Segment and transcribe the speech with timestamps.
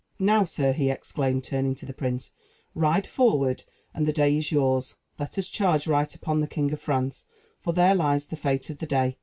[0.17, 2.31] "Now, sir," he exclaimed, turning to the prince,
[2.73, 3.63] "ride forward,
[3.93, 4.95] and the day is yours.
[5.19, 7.25] Let us charge right upon the King of France,
[7.59, 9.19] for there lies the fate of the day.